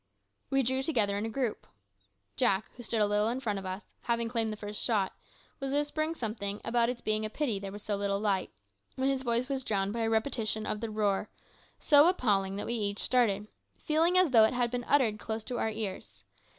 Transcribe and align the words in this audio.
We 0.49 0.63
drew 0.63 0.81
together 0.81 1.15
in 1.15 1.27
a 1.27 1.29
group. 1.29 1.67
Jack, 2.35 2.71
who 2.75 2.81
stood 2.81 3.01
a 3.01 3.05
little 3.05 3.27
in 3.29 3.39
front 3.39 3.59
of 3.59 3.67
us, 3.67 3.93
having 4.01 4.29
claimed 4.29 4.51
the 4.51 4.57
first 4.57 4.81
shot, 4.83 5.13
was 5.59 5.71
whispering 5.73 6.15
something 6.15 6.59
about 6.65 6.89
its 6.89 7.01
being 7.01 7.23
a 7.23 7.29
pity 7.29 7.59
there 7.59 7.71
was 7.71 7.83
so 7.83 7.95
little 7.95 8.19
light, 8.19 8.49
when 8.95 9.09
his 9.09 9.21
voice 9.21 9.47
was 9.47 9.63
drowned 9.63 9.93
by 9.93 10.01
a 10.01 10.09
repetition 10.09 10.65
of 10.65 10.81
the 10.81 10.89
roar, 10.89 11.29
so 11.77 12.07
appalling 12.09 12.55
that 12.55 12.65
we 12.65 12.73
each 12.73 12.97
started, 12.97 13.47
feeling 13.77 14.17
as 14.17 14.31
though 14.31 14.43
it 14.45 14.55
had 14.55 14.71
been 14.71 14.85
uttered 14.85 15.19
close 15.19 15.43
to 15.43 15.59
our 15.59 15.69
ears. 15.69 16.23